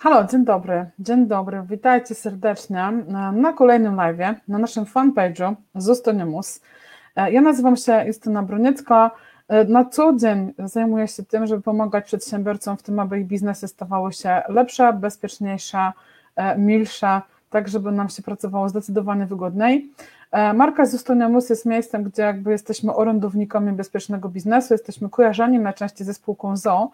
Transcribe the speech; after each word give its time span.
Halo, 0.00 0.24
dzień 0.24 0.44
dobry, 0.44 0.86
dzień 0.98 1.26
dobry, 1.26 1.62
witajcie 1.70 2.14
serdecznie 2.14 2.92
na 3.32 3.52
kolejnym 3.52 3.96
live 3.96 4.18
na 4.48 4.58
naszym 4.58 4.84
fanpage'u 4.84 5.54
Zostanimus. 5.74 6.60
E, 7.16 7.32
ja 7.32 7.40
nazywam 7.40 7.76
się 7.76 8.04
Justyna 8.06 8.42
Broniecka. 8.42 9.10
E, 9.48 9.64
na 9.64 9.84
co 9.84 10.12
dzień 10.16 10.54
zajmuję 10.58 11.08
się 11.08 11.22
tym, 11.22 11.46
żeby 11.46 11.62
pomagać 11.62 12.04
przedsiębiorcom 12.04 12.76
w 12.76 12.82
tym, 12.82 12.98
aby 12.98 13.20
ich 13.20 13.26
biznesy 13.26 13.68
stawały 13.68 14.12
się 14.12 14.42
lepsze, 14.48 14.92
bezpieczniejsze, 14.92 15.92
e, 16.36 16.58
milsze, 16.58 17.20
tak 17.50 17.68
żeby 17.68 17.92
nam 17.92 18.08
się 18.08 18.22
pracowało 18.22 18.68
zdecydowanie 18.68 19.26
wygodniej. 19.26 19.92
Marka 20.54 20.86
Zostanimus 20.86 21.50
jest 21.50 21.66
miejscem, 21.66 22.02
gdzie 22.02 22.22
jakby 22.22 22.50
jesteśmy 22.50 22.94
orędownikami 22.94 23.72
bezpiecznego 23.72 24.28
biznesu, 24.28 24.74
jesteśmy 24.74 25.10
kojarzeni 25.10 25.58
najczęściej 25.58 26.06
ze 26.06 26.14
spółką 26.14 26.56
ZOO, 26.56 26.90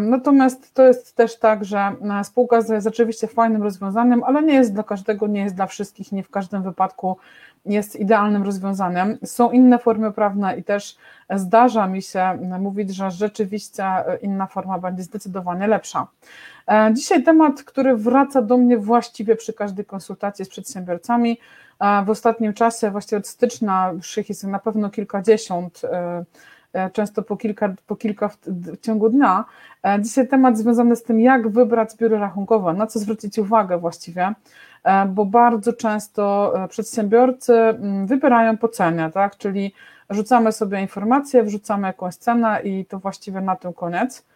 Natomiast 0.00 0.74
to 0.74 0.82
jest 0.82 1.16
też 1.16 1.38
tak, 1.38 1.64
że 1.64 1.78
e, 2.20 2.24
spółka 2.24 2.56
jest 2.56 2.86
oczywiście 2.86 3.26
fajnym 3.26 3.62
rozwiązaniem, 3.62 4.24
ale 4.24 4.42
nie 4.42 4.54
jest 4.54 4.74
dla 4.74 4.82
każdego, 4.82 5.26
nie 5.26 5.40
jest 5.40 5.54
dla 5.54 5.66
wszystkich, 5.66 6.12
nie 6.12 6.22
w 6.22 6.30
każdym 6.30 6.62
wypadku 6.62 7.16
jest 7.66 7.96
idealnym 7.96 8.42
rozwiązaniem. 8.42 9.18
Są 9.24 9.50
inne 9.50 9.78
formy 9.78 10.12
prawne 10.12 10.58
i 10.58 10.64
też 10.64 10.96
zdarza 11.30 11.86
mi 11.86 12.02
się 12.02 12.38
mówić, 12.60 12.94
że 12.94 13.10
rzeczywiście 13.10 13.84
inna 14.22 14.46
forma 14.46 14.78
będzie 14.78 15.02
zdecydowanie 15.02 15.66
lepsza. 15.66 16.06
E, 16.68 16.90
dzisiaj 16.94 17.22
temat, 17.22 17.62
który 17.62 17.96
wraca 17.96 18.42
do 18.42 18.56
mnie 18.56 18.78
właściwie 18.78 19.36
przy 19.36 19.52
każdej 19.52 19.84
konsultacji 19.84 20.44
z 20.44 20.48
przedsiębiorcami. 20.48 21.38
E, 21.80 22.04
w 22.04 22.10
ostatnim 22.10 22.54
czasie, 22.54 22.90
właściwie 22.90 23.18
od 23.18 23.26
stycznia, 23.26 23.90
już 23.94 24.18
ich 24.18 24.28
jest 24.28 24.44
na 24.44 24.58
pewno 24.58 24.90
kilkadziesiąt, 24.90 25.80
E, 25.84 26.24
często 26.92 27.22
po 27.22 27.36
kilka, 27.36 27.74
po 27.86 27.96
kilka 27.96 28.28
w, 28.28 28.38
w 28.46 28.80
ciągu 28.80 29.08
dnia. 29.08 29.44
E, 29.82 30.02
dzisiaj 30.02 30.28
temat 30.28 30.58
związany 30.58 30.96
z 30.96 31.02
tym, 31.02 31.20
jak 31.20 31.48
wybrać 31.48 31.96
biuro 31.96 32.18
rachunkowe, 32.18 32.72
na 32.72 32.86
co 32.86 32.98
zwrócić 32.98 33.38
uwagę 33.38 33.78
właściwie, 33.78 34.34
e, 34.84 35.06
bo 35.06 35.24
bardzo 35.24 35.72
często 35.72 36.54
przedsiębiorcy 36.68 37.54
mm, 37.54 38.06
wybierają 38.06 38.56
po 38.56 38.68
cenie, 38.68 39.10
tak? 39.14 39.36
czyli 39.36 39.74
rzucamy 40.10 40.52
sobie 40.52 40.80
informacje, 40.80 41.42
wrzucamy 41.42 41.86
jakąś 41.86 42.14
cenę 42.14 42.60
i 42.64 42.84
to 42.86 42.98
właściwie 42.98 43.40
na 43.40 43.56
tym 43.56 43.72
koniec. 43.72 44.27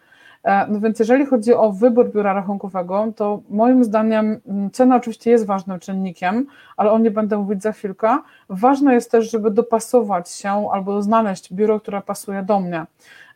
E, 0.43 0.67
no 0.67 0.79
więc 0.79 0.99
jeżeli 0.99 1.25
chodzi 1.25 1.53
o 1.53 1.71
wybór 1.71 2.11
biura 2.11 2.33
rachunkowego, 2.33 3.13
to 3.15 3.41
moim 3.49 3.83
zdaniem 3.83 4.41
mm, 4.47 4.71
cena 4.71 4.95
oczywiście 4.95 5.31
jest 5.31 5.45
ważnym 5.45 5.79
czynnikiem, 5.79 6.45
ale 6.77 6.91
o 6.91 6.99
nie 6.99 7.11
będę 7.11 7.37
mówić 7.37 7.63
za 7.63 7.71
chwilkę. 7.71 8.17
Ważne 8.49 8.93
jest 8.93 9.11
też, 9.11 9.31
żeby 9.31 9.51
dopasować 9.51 10.29
się 10.29 10.69
albo 10.71 11.01
znaleźć 11.01 11.53
biuro, 11.53 11.79
które 11.79 12.01
pasuje 12.01 12.43
do 12.43 12.59
mnie, 12.59 12.85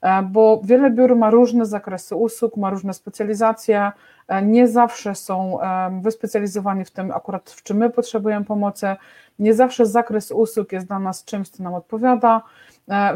e, 0.02 0.22
bo 0.24 0.62
wiele 0.64 0.92
biur 0.92 1.16
ma 1.16 1.30
różne 1.30 1.66
zakresy 1.66 2.16
usług, 2.16 2.58
ma 2.58 2.70
różne 2.70 2.94
specjalizacje, 2.94 3.92
e, 4.28 4.42
nie 4.42 4.68
zawsze 4.68 5.16
są 5.16 5.60
wyspecjalizowani 6.02 6.86
w 6.86 6.92
tym 6.92 7.12
akurat, 7.12 7.50
w 7.50 7.64
czym 7.64 7.78
my 7.78 7.90
potrzebujemy 7.90 8.46
pomocy, 8.46 8.96
nie 9.40 9.54
zawsze 9.54 9.86
zakres 9.86 10.32
usług 10.32 10.72
jest 10.72 10.88
dla 10.88 11.00
nas 11.00 11.26
czymś, 11.26 11.50
co 11.50 11.64
nam 11.64 11.74
odpowiada, 11.74 12.42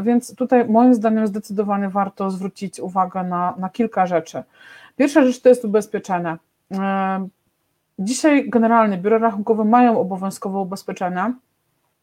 więc 0.02 0.36
tutaj 0.36 0.68
moim 0.68 0.94
zdaniem 0.94 1.26
zdecydowanie 1.26 1.88
warto 1.88 2.30
zwrócić 2.30 2.80
uwagę 2.80 3.22
na, 3.22 3.54
na 3.58 3.68
kilka 3.68 4.06
rzeczy. 4.06 4.42
Pierwsza 4.96 5.24
rzecz 5.24 5.40
to 5.40 5.48
jest 5.48 5.64
ubezpieczenie. 5.64 6.36
E, 6.72 7.28
dzisiaj 7.98 8.50
generalnie 8.50 8.98
biura 8.98 9.18
rachunkowe 9.18 9.64
mają 9.64 10.00
obowiązkowe 10.00 10.58
ubezpieczenia, 10.58 11.34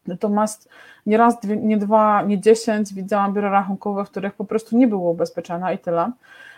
natomiast 0.08 0.70
nie 1.06 1.18
raz, 1.18 1.38
nie 1.44 1.78
dwa, 1.78 2.22
nie 2.22 2.42
dziesięć 2.42 2.94
widziałam 2.94 3.34
biura 3.34 3.50
rachunkowe, 3.50 4.06
w 4.06 4.10
których 4.10 4.34
po 4.34 4.46
prostu 4.46 4.78
nie 4.78 4.88
było 4.88 5.12
ubezpieczenia 5.12 5.74
i 5.74 5.78
tyle. 5.78 6.12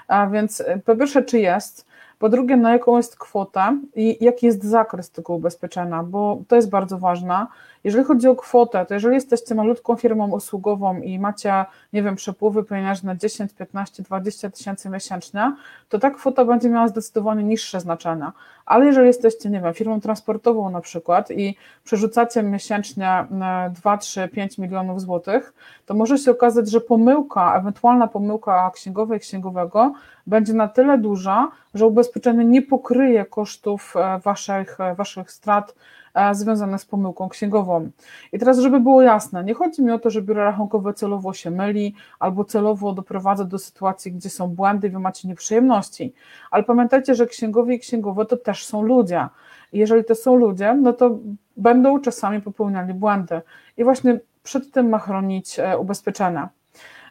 A 0.08 0.28
więc 0.28 0.62
e, 0.62 0.78
po 0.78 0.96
pierwsze, 0.96 1.24
czy 1.24 1.40
jest, 1.40 1.91
po 2.22 2.30
drugie, 2.30 2.58
na 2.58 2.72
jaką 2.72 2.98
jest 2.98 3.18
kwota 3.18 3.74
i 3.96 4.18
jaki 4.26 4.46
jest 4.46 4.64
zakres 4.64 5.12
tego 5.12 5.34
ubezpieczenia, 5.34 6.04
bo 6.04 6.42
to 6.48 6.56
jest 6.56 6.70
bardzo 6.70 6.98
ważne. 6.98 7.48
Jeżeli 7.84 8.06
chodzi 8.06 8.28
o 8.28 8.36
kwotę, 8.36 8.86
to 8.86 8.94
jeżeli 8.94 9.16
jesteście 9.16 9.56
malutką 9.56 9.96
firmą 9.96 10.32
usługową 10.32 11.02
i 11.02 11.20
macie, 11.20 11.66
nie 11.94 12.04
wiem, 12.04 12.16
przepływy 12.16 12.64
pieniężne 12.64 13.18
10, 13.18 13.54
15, 13.54 14.04
20 14.04 14.50
tysięcy 14.50 14.90
miesięcznie, 14.90 15.56
to 15.90 16.00
ta 16.00 16.12
kwota 16.12 16.46
będzie 16.46 16.70
miała 16.70 16.88
zdecydowanie 16.88 17.44
niższe 17.44 17.80
znaczenie. 17.80 18.26
Ale 18.72 18.86
jeżeli 18.86 19.08
jesteście, 19.08 19.50
nie 19.50 19.62
wiem, 19.62 19.74
firmą 19.74 20.02
transportową 20.02 20.70
na 20.70 20.82
przykład 20.82 21.32
i 21.32 21.58
przerzucacie 21.84 22.44
miesięcznie 22.44 23.26
2, 23.72 23.98
3, 23.98 24.28
5 24.28 24.58
milionów 24.58 25.02
złotych, 25.02 25.54
to 25.86 25.94
może 25.94 26.18
się 26.18 26.32
okazać, 26.32 26.70
że 26.70 26.82
pomyłka, 26.82 27.56
ewentualna 27.58 28.08
pomyłka 28.08 28.72
księgowej 28.74 29.20
księgowego 29.20 29.94
będzie 30.28 30.54
na 30.54 30.68
tyle 30.68 30.98
duża, 30.98 31.48
że 31.74 31.86
ubezpieczenie 31.86 32.46
nie 32.46 32.62
pokryje 32.62 33.26
kosztów 33.26 33.94
e, 33.96 34.20
waszych, 34.20 34.80
e, 34.80 34.96
waszych 34.96 35.32
strat 35.32 35.76
e, 36.14 36.36
związanych 36.36 36.82
z 36.82 36.86
pomyłką 36.86 37.30
księgową. 37.30 37.90
I 38.34 38.40
teraz, 38.40 38.60
żeby 38.60 38.80
było 38.80 39.02
jasne, 39.02 39.44
nie 39.44 39.54
chodzi 39.54 39.84
mi 39.84 39.92
o 39.92 40.00
to, 40.00 40.10
że 40.10 40.22
biuro 40.22 40.44
rachunkowe 40.44 40.94
celowo 40.94 41.34
się 41.34 41.52
myli 41.52 41.96
albo 42.20 42.46
celowo 42.46 42.94
doprowadza 42.94 43.46
do 43.46 43.60
sytuacji, 43.60 44.12
gdzie 44.12 44.30
są 44.30 44.48
błędy 44.48 44.88
i 44.88 44.90
wy 44.90 45.00
macie 45.00 45.28
nieprzyjemności, 45.28 46.14
ale 46.52 46.64
pamiętajcie, 46.64 47.16
że 47.16 47.28
księgowi 47.28 47.76
i 47.76 47.80
księgowe 47.80 48.26
to 48.26 48.38
też 48.38 48.66
są 48.66 48.82
ludzie. 48.82 49.28
I 49.74 49.80
jeżeli 49.80 50.04
to 50.04 50.16
są 50.16 50.36
ludzie, 50.36 50.74
no 50.74 50.94
to 50.94 51.20
będą 51.58 52.00
czasami 52.00 52.42
popełniali 52.42 52.94
błędy. 52.94 53.42
I 53.78 53.84
właśnie 53.84 54.20
przed 54.44 54.72
tym 54.72 54.90
ma 54.90 55.00
chronić 55.00 55.60
ubezpieczenia. 55.80 56.50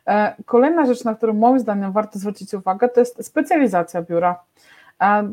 E, 0.06 0.34
kolejna 0.46 0.86
rzecz, 0.86 1.04
na 1.04 1.14
którą 1.14 1.32
moim 1.32 1.58
zdaniem 1.58 1.92
warto 1.92 2.18
zwrócić 2.18 2.54
uwagę, 2.54 2.88
to 2.88 3.00
jest 3.00 3.26
specjalizacja 3.26 4.02
biura. 4.02 4.40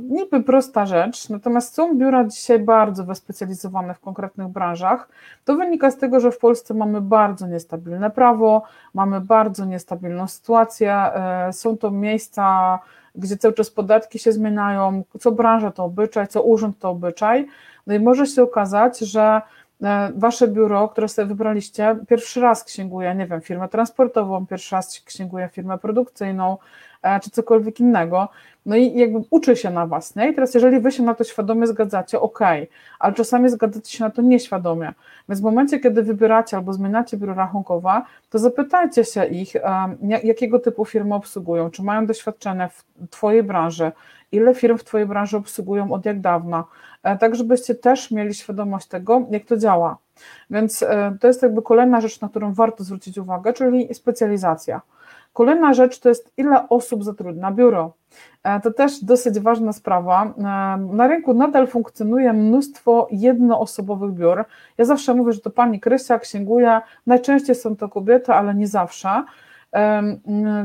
Niby 0.10 0.44
prosta 0.44 0.86
rzecz, 0.86 1.30
natomiast 1.30 1.74
są 1.74 1.98
biura 1.98 2.26
dzisiaj 2.26 2.60
bardzo 2.60 3.04
wyspecjalizowane 3.04 3.94
w 3.94 4.00
konkretnych 4.00 4.48
branżach. 4.48 5.10
To 5.46 5.56
wynika 5.56 5.92
z 5.92 5.98
tego, 5.98 6.20
że 6.20 6.32
w 6.32 6.38
Polsce 6.38 6.74
mamy 6.74 7.02
bardzo 7.02 7.48
niestabilne 7.48 8.12
prawo, 8.12 8.64
mamy 8.94 9.22
bardzo 9.22 9.66
niestabilną 9.66 10.28
sytuację, 10.28 10.94
e, 10.94 11.54
są 11.54 11.78
to 11.78 11.92
miejsca, 11.92 12.80
gdzie 13.16 13.38
cały 13.38 13.54
czas 13.54 13.72
podatki 13.72 14.20
się 14.20 14.32
zmieniają, 14.32 15.04
co 15.20 15.32
branża 15.32 15.72
to 15.72 15.84
obyczaj, 15.84 16.28
co 16.28 16.44
urząd 16.44 16.80
to 16.80 16.90
obyczaj. 16.90 17.48
No 17.88 17.94
i 17.94 18.00
może 18.00 18.26
się 18.26 18.44
okazać, 18.44 19.00
że 19.00 19.42
E, 19.84 20.12
wasze 20.16 20.48
biuro, 20.48 20.90
które 20.90 21.08
sobie 21.08 21.28
wybraliście, 21.28 21.98
pierwszy 22.08 22.42
raz 22.42 22.64
księguje, 22.64 23.16
nie 23.16 23.26
wiem, 23.26 23.42
firmę 23.42 23.70
transportową, 23.70 24.46
pierwszy 24.48 24.76
raz 24.76 25.02
księguje 25.06 25.50
firmę 25.52 25.78
produkcyjną, 25.78 26.58
czy 27.24 27.32
cokolwiek 27.32 27.80
innego, 27.80 28.30
no 28.66 28.76
i 28.76 28.94
jakby 28.94 29.20
uczy 29.30 29.56
się 29.56 29.70
na 29.70 29.88
was, 29.88 30.16
nie? 30.16 30.30
I 30.30 30.36
teraz 30.36 30.54
jeżeli 30.54 30.80
wy 30.80 30.92
się 30.92 31.04
na 31.04 31.14
to 31.14 31.24
świadomie 31.24 31.68
zgadzacie, 31.68 32.20
ok, 32.20 32.40
ale 33.00 33.14
czasami 33.14 33.50
zgadzacie 33.50 33.98
się 33.98 34.04
na 34.04 34.10
to 34.10 34.22
nieświadomie, 34.22 34.94
więc 35.30 35.42
w 35.42 35.44
momencie, 35.44 35.80
kiedy 35.80 36.04
wybieracie 36.04 36.58
albo 36.58 36.74
zmieniacie 36.74 37.18
biuro 37.18 37.34
rachunkowe, 37.34 38.02
to 38.30 38.40
zapytajcie 38.40 39.06
się 39.06 39.26
ich, 39.26 39.54
jakiego 40.24 40.60
typu 40.60 40.86
firmy 40.86 41.16
obsługują, 41.16 41.70
czy 41.70 41.84
mają 41.84 42.06
doświadczenie 42.06 42.70
w 42.70 43.10
twojej 43.10 43.44
branży, 43.44 43.92
ile 44.32 44.56
firm 44.56 44.78
w 44.78 44.84
twojej 44.84 45.08
branży 45.08 45.38
obsługują 45.38 45.92
od 45.92 46.06
jak 46.06 46.22
dawna, 46.22 46.64
e, 47.04 47.18
tak 47.18 47.36
żebyście 47.36 47.76
też 47.76 48.12
mieli 48.12 48.34
świadomość 48.34 48.88
tego, 48.88 49.28
jak 49.32 49.46
to 49.46 49.58
działa. 49.58 49.98
Więc 50.50 50.84
e, 50.84 51.18
to 51.22 51.28
jest 51.28 51.44
jakby 51.44 51.62
kolejna 51.62 52.02
rzecz, 52.02 52.22
na 52.22 52.30
którą 52.30 52.54
warto 52.54 52.84
zwrócić 52.84 53.18
uwagę, 53.18 53.54
czyli 53.54 53.94
specjalizacja. 53.94 54.82
Kolejna 55.38 55.74
rzecz 55.74 56.00
to 56.00 56.10
jest, 56.10 56.34
ile 56.38 56.70
osób 56.70 57.04
zatrudnia 57.04 57.52
biuro. 57.52 57.94
E, 58.44 58.60
to 58.60 58.74
też 58.74 59.04
dosyć 59.04 59.40
ważna 59.40 59.74
sprawa. 59.74 60.34
Na 60.78 61.08
rynku 61.08 61.34
nadal 61.34 61.68
funkcjonuje 61.68 62.34
mnóstwo 62.34 63.08
jednoosobowych 63.12 64.12
biur. 64.12 64.46
Ja 64.78 64.86
zawsze 64.86 65.14
mówię, 65.14 65.34
że 65.34 65.40
to 65.40 65.50
pani 65.50 65.80
Krysia 65.80 66.20
księguje, 66.20 66.82
najczęściej 67.06 67.56
są 67.56 67.76
to 67.76 67.90
kobiety, 67.90 68.34
ale 68.34 68.56
nie 68.56 68.68
zawsze. 68.68 69.24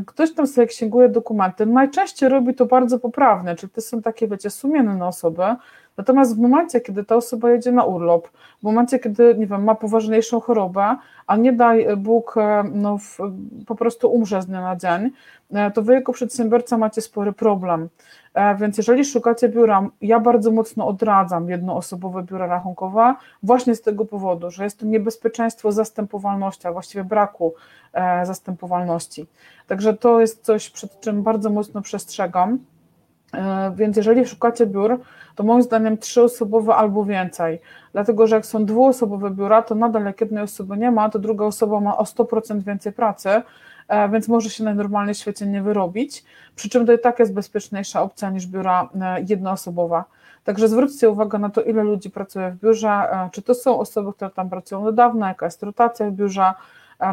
Ktoś 0.07 0.35
tam 0.35 0.47
sobie 0.47 0.67
księguje 0.67 1.09
dokumenty, 1.09 1.67
najczęściej 1.67 2.29
robi 2.29 2.55
to 2.55 2.67
bardzo 2.67 2.99
poprawnie, 2.99 3.55
czyli 3.55 3.73
to 3.73 3.81
są 3.81 4.03
takie, 4.03 4.29
wiecie, 4.29 4.51
sumienne 4.51 5.07
osoby, 5.07 5.43
natomiast 5.97 6.37
w 6.37 6.41
momencie, 6.41 6.81
kiedy 6.81 7.05
ta 7.05 7.17
osoba 7.17 7.51
jedzie 7.51 7.73
na 7.73 7.85
urlop, 7.85 8.29
w 8.61 8.63
momencie, 8.63 8.99
kiedy, 8.99 9.35
nie 9.39 9.47
wiem, 9.47 9.65
ma 9.65 9.75
poważniejszą 9.75 10.41
chorobę, 10.41 10.97
a 11.27 11.37
nie 11.37 11.53
daj 11.53 11.97
Bóg, 11.97 12.35
no, 12.73 12.99
w, 12.99 13.19
po 13.67 13.75
prostu 13.75 14.13
umrze 14.13 14.43
z 14.43 14.47
dnia 14.47 14.61
na 14.61 14.77
dzień, 14.77 15.11
e, 15.53 15.71
to 15.71 15.83
wy 15.83 15.95
jako 15.95 16.13
przedsiębiorca 16.13 16.79
macie 16.79 17.01
spory 17.01 17.33
problem. 17.33 17.89
E, 18.35 18.57
więc 18.57 18.77
jeżeli 18.77 19.05
szukacie 19.05 19.49
biura, 19.49 19.89
ja 20.01 20.21
bardzo 20.21 20.51
mocno 20.51 20.87
odradzam 20.87 21.49
jednoosobowe 21.49 22.23
biura 22.23 22.47
rachunkowe, 22.47 23.15
właśnie 23.43 23.75
z 23.75 23.83
tego 23.83 24.05
powodu, 24.05 24.51
że 24.51 24.65
jest 24.65 24.79
to 24.79 24.87
niebezpieczeństwo 24.87 25.73
zastępowalności, 25.73 26.69
a 26.69 26.73
właściwie 26.73 27.05
braku 27.05 27.55
e, 27.93 28.27
zastępowalności. 28.27 29.27
Także 29.67 29.95
to 29.95 30.21
jest 30.21 30.45
coś, 30.45 30.71
przed 30.71 31.01
czym 31.01 31.23
bardzo 31.23 31.51
mocno 31.51 31.83
przestrzegam. 31.83 32.59
E, 33.35 33.73
więc 33.77 33.97
jeżeli 33.97 34.27
szukacie 34.27 34.67
biur, 34.67 35.01
to 35.35 35.43
moim 35.43 35.63
zdaniem 35.63 35.99
trzyosobowe 35.99 36.75
albo 36.75 37.05
więcej. 37.05 37.61
Dlatego, 37.93 38.27
że 38.27 38.37
jak 38.37 38.47
są 38.47 38.65
dwuosobowe 38.65 39.31
biura, 39.31 39.63
to 39.63 39.75
nadal 39.75 40.05
jak 40.05 40.21
jednej 40.21 40.45
osoby 40.45 40.77
nie 40.77 40.91
ma, 40.91 41.11
to 41.11 41.19
druga 41.19 41.45
osoba 41.45 41.81
ma 41.81 41.97
o 41.97 42.03
100% 42.03 42.63
więcej 42.63 42.93
pracy, 42.93 43.43
więc 44.13 44.29
może 44.29 44.51
się 44.51 44.65
najnormalniej 44.65 45.15
w 45.15 45.19
świecie 45.19 45.47
nie 45.47 45.63
wyrobić, 45.63 46.25
przy 46.57 46.69
czym 46.69 46.87
to 46.87 46.93
i 46.93 46.99
tak 46.99 47.19
jest 47.19 47.35
bezpieczniejsza 47.35 48.03
opcja 48.03 48.31
niż 48.31 48.47
biura 48.47 48.89
jednoosobowa. 49.29 50.05
Także 50.45 50.69
zwróćcie 50.69 51.11
uwagę 51.11 51.39
na 51.39 51.51
to, 51.51 51.63
ile 51.63 51.83
ludzi 51.83 52.11
pracuje 52.11 52.51
w 52.51 52.61
biurze, 52.61 53.09
czy 53.33 53.43
to 53.43 53.55
są 53.55 53.79
osoby, 53.79 54.13
które 54.13 54.31
tam 54.31 54.51
pracują 54.51 54.85
niedawno, 54.85 55.27
jaka 55.27 55.47
jest 55.47 55.63
rotacja 55.63 56.11
w 56.11 56.13
biurze, 56.13 56.53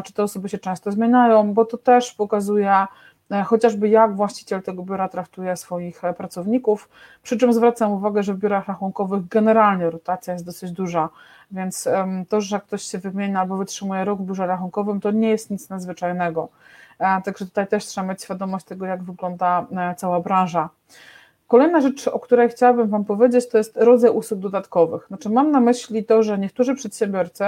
czy 0.04 0.12
te 0.12 0.22
osoby 0.22 0.48
się 0.48 0.58
często 0.58 0.92
zmieniają, 0.92 1.54
bo 1.54 1.64
to 1.64 1.78
też 1.78 2.14
pokazuje 2.14 2.72
E, 2.72 3.09
chociażby 3.44 3.88
jak 3.88 4.16
właściciel 4.16 4.62
tego 4.62 4.82
biura 4.82 5.08
traktuje 5.08 5.56
swoich 5.56 6.04
e, 6.04 6.14
pracowników, 6.14 6.88
przy 7.22 7.38
czym 7.38 7.52
zwracam 7.52 7.92
uwagę, 7.92 8.22
że 8.22 8.34
w 8.34 8.38
biurach 8.38 8.68
rachunkowych 8.68 9.28
generalnie 9.28 9.90
rotacja 9.90 10.32
jest 10.32 10.44
dosyć 10.44 10.72
duża, 10.72 11.08
więc 11.50 11.88
to, 12.28 12.40
że 12.40 12.60
ktoś 12.60 12.82
się 12.82 12.98
wymienia 12.98 13.40
albo 13.40 13.56
wytrzymuje 13.56 14.04
rok 14.04 14.20
w 14.20 14.24
biurze 14.24 14.46
rachunkowym, 14.46 15.00
to 15.00 15.10
nie 15.10 15.28
jest 15.28 15.50
nic 15.50 15.68
nadzwyczajnego. 15.68 16.48
E, 16.98 17.22
także 17.22 17.44
tutaj 17.44 17.66
też 17.66 17.86
trzeba 17.86 18.06
mieć 18.06 18.22
świadomość 18.22 18.64
tego, 18.66 18.86
jak 18.86 19.02
wygląda 19.02 19.66
cała 19.96 20.20
branża. 20.20 20.68
Kolejna 21.50 21.80
rzecz, 21.80 22.08
o 22.08 22.20
której 22.20 22.48
chciałabym 22.48 22.88
Wam 22.88 23.04
powiedzieć, 23.04 23.48
to 23.48 23.58
jest 23.58 23.76
rodzaj 23.76 24.10
usług 24.10 24.40
dodatkowych. 24.40 25.06
Znaczy, 25.08 25.30
mam 25.30 25.50
na 25.50 25.60
myśli 25.60 26.04
to, 26.04 26.22
że 26.22 26.38
niektórzy 26.38 26.74
przedsiębiorcy 26.74 27.44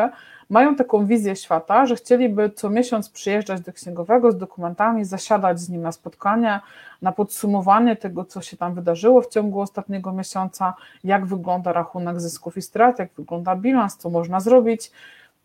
mają 0.50 0.76
taką 0.76 1.06
wizję 1.06 1.36
świata, 1.36 1.86
że 1.86 1.96
chcieliby 1.96 2.50
co 2.50 2.70
miesiąc 2.70 3.10
przyjeżdżać 3.10 3.60
do 3.60 3.72
księgowego 3.72 4.32
z 4.32 4.36
dokumentami, 4.36 5.04
zasiadać 5.04 5.60
z 5.60 5.68
nim 5.68 5.82
na 5.82 5.92
spotkanie, 5.92 6.60
na 7.02 7.12
podsumowanie 7.12 7.96
tego, 7.96 8.24
co 8.24 8.40
się 8.40 8.56
tam 8.56 8.74
wydarzyło 8.74 9.22
w 9.22 9.28
ciągu 9.28 9.60
ostatniego 9.60 10.12
miesiąca, 10.12 10.74
jak 11.04 11.26
wygląda 11.26 11.72
rachunek 11.72 12.20
zysków 12.20 12.56
i 12.56 12.62
strat, 12.62 12.98
jak 12.98 13.10
wygląda 13.16 13.56
bilans, 13.56 13.96
co 13.96 14.10
można 14.10 14.40
zrobić. 14.40 14.90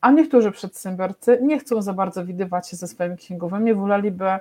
A 0.02 0.12
niektórzy 0.12 0.52
przedsiębiorcy 0.52 1.40
nie 1.42 1.60
chcą 1.60 1.82
za 1.82 1.94
bardzo 1.94 2.26
widywać 2.26 2.70
się 2.70 2.78
ze 2.78 2.88
swoimi 2.88 3.18
księgowymi, 3.18 3.74
woleliby 3.74 4.40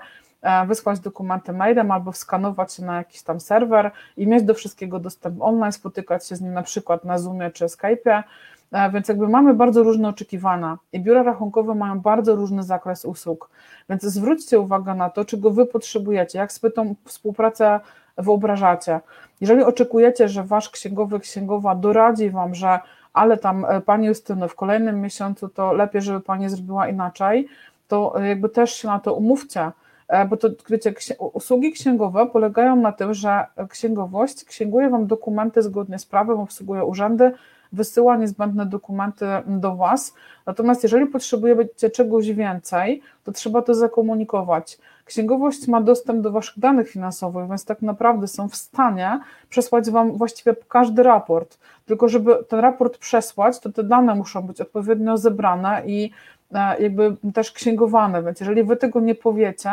wysłać 0.66 1.00
dokumenty 1.00 1.52
mailem 1.52 1.90
albo 1.90 2.12
skanować 2.12 2.74
się 2.74 2.84
na 2.84 2.96
jakiś 2.96 3.22
tam 3.22 3.40
serwer 3.40 3.90
i 4.16 4.26
mieć 4.26 4.44
do 4.44 4.54
wszystkiego 4.54 4.98
dostęp 4.98 5.42
online, 5.42 5.72
spotykać 5.72 6.28
się 6.28 6.36
z 6.36 6.40
nim 6.40 6.52
na 6.52 6.62
przykład 6.62 7.04
na 7.04 7.18
Zoomie 7.18 7.50
czy 7.50 7.64
Skype'ie, 7.64 8.22
e, 8.72 8.90
więc 8.90 9.08
jakby 9.08 9.28
mamy 9.28 9.54
bardzo 9.54 9.82
różne 9.82 10.08
oczekiwania 10.08 10.78
i 10.92 11.00
biura 11.00 11.22
rachunkowe 11.22 11.74
mają 11.74 12.00
bardzo 12.00 12.36
różny 12.36 12.62
zakres 12.62 13.04
usług, 13.04 13.50
więc 13.88 14.02
zwróćcie 14.02 14.60
uwagę 14.60 14.94
na 14.94 15.10
to, 15.10 15.24
czego 15.24 15.50
wy 15.50 15.66
potrzebujecie, 15.66 16.38
jak 16.38 16.52
sobie 16.52 16.70
tą 16.72 16.94
współpracę 17.04 17.80
wyobrażacie. 18.18 19.00
Jeżeli 19.40 19.62
oczekujecie, 19.62 20.28
że 20.28 20.44
wasz 20.44 20.70
księgowy, 20.70 21.20
księgowa 21.20 21.74
doradzi 21.74 22.30
wam, 22.30 22.54
że 22.54 22.78
ale 23.12 23.36
tam 23.36 23.64
e, 23.64 23.80
pani 23.80 24.06
Justyno, 24.06 24.48
w 24.48 24.54
kolejnym 24.54 25.00
miesiącu 25.00 25.48
to 25.48 25.72
lepiej, 25.72 26.02
żeby 26.02 26.20
pani 26.20 26.48
zrobiła 26.48 26.88
inaczej, 26.88 27.48
to 27.88 28.14
jakby 28.28 28.48
też 28.48 28.74
się 28.74 28.88
na 28.88 28.98
to 28.98 29.14
umówcie, 29.14 29.60
E, 29.60 29.72
bo 30.28 30.36
to 30.36 30.48
wiecie, 30.70 30.94
usługi 31.18 31.72
księgowe 31.72 32.26
polegają 32.26 32.76
na 32.76 32.92
tym, 32.92 33.14
że 33.14 33.46
księgowość 33.68 34.44
księguje 34.44 34.90
Wam 34.90 35.06
dokumenty 35.06 35.62
zgodnie 35.62 35.98
z 35.98 36.06
prawem, 36.06 36.40
obsługuje 36.40 36.84
urzędy, 36.84 37.32
wysyła 37.72 38.16
niezbędne 38.16 38.66
dokumenty 38.66 39.26
do 39.46 39.76
Was. 39.76 40.14
Natomiast 40.46 40.82
jeżeli 40.82 41.06
potrzebujecie 41.06 41.90
czegoś 41.90 42.32
więcej, 42.32 43.02
to 43.24 43.32
trzeba 43.32 43.62
to 43.62 43.74
zakomunikować. 43.74 44.78
Księgowość 45.04 45.68
ma 45.68 45.80
dostęp 45.80 46.20
do 46.20 46.30
Waszych 46.30 46.58
danych 46.58 46.90
finansowych, 46.90 47.48
więc 47.48 47.64
tak 47.64 47.82
naprawdę 47.82 48.28
są 48.28 48.48
w 48.48 48.56
stanie 48.56 49.20
przesłać 49.48 49.90
Wam 49.90 50.12
właściwie 50.12 50.56
każdy 50.68 51.02
raport. 51.02 51.58
Tylko 51.86 52.08
żeby 52.08 52.44
ten 52.48 52.60
raport 52.60 52.98
przesłać, 52.98 53.60
to 53.60 53.72
te 53.72 53.82
dane 53.82 54.14
muszą 54.14 54.42
być 54.42 54.60
odpowiednio 54.60 55.16
zebrane 55.16 55.82
i 55.86 56.10
E, 56.10 56.35
jakby 56.78 57.16
też 57.34 57.52
księgowane, 57.52 58.22
więc 58.22 58.40
jeżeli 58.40 58.64
wy 58.64 58.76
tego 58.76 59.00
nie 59.00 59.14
powiecie, 59.14 59.70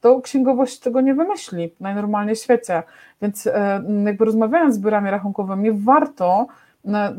to 0.00 0.20
księgowość 0.20 0.78
tego 0.78 1.00
nie 1.00 1.14
wymyśli 1.14 1.74
najnormalniej 1.80 2.36
w 2.36 2.38
świecie. 2.38 2.82
Więc 3.22 3.46
e, 3.46 3.82
jakby 4.04 4.24
rozmawiając 4.24 4.74
z 4.74 4.78
biurami 4.78 5.10
rachunkowymi, 5.10 5.72
warto 5.72 6.46
e, 6.86 7.14